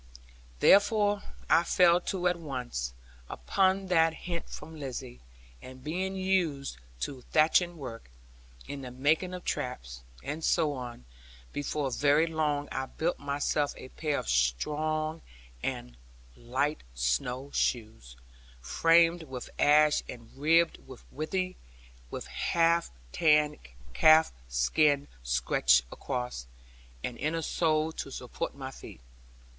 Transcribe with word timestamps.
Therefore, 0.61 1.21
I 1.47 1.61
fell 1.63 2.01
to 2.01 2.25
at 2.27 2.35
once, 2.39 2.95
upon 3.29 3.85
that 3.89 4.15
hint 4.15 4.49
from 4.49 4.79
Lizzie, 4.79 5.19
and 5.61 5.83
being 5.83 6.15
used 6.15 6.77
to 7.01 7.21
thatching 7.31 7.77
work, 7.77 8.09
and 8.67 8.83
the 8.83 8.89
making 8.89 9.35
of 9.35 9.45
traps, 9.45 10.01
and 10.23 10.43
so 10.43 10.73
on, 10.73 11.05
before 11.53 11.91
very 11.91 12.25
long 12.25 12.67
I 12.71 12.87
built 12.87 13.19
myself 13.19 13.75
a 13.77 13.89
pair 13.89 14.17
of 14.17 14.27
strong 14.27 15.21
and 15.61 15.95
light 16.35 16.81
snow 16.95 17.51
shoes, 17.53 18.15
framed 18.59 19.21
with 19.21 19.51
ash 19.59 20.01
and 20.09 20.31
ribbed 20.35 20.79
of 20.89 21.03
withy, 21.11 21.57
with 22.09 22.25
half 22.25 22.89
tanned 23.11 23.59
calf 23.93 24.31
skin 24.49 25.07
stretched 25.21 25.83
across, 25.91 26.47
and 27.03 27.17
an 27.17 27.23
inner 27.23 27.43
sole 27.43 27.91
to 27.91 28.09
support 28.09 28.55
my 28.55 28.71
feet. 28.71 29.01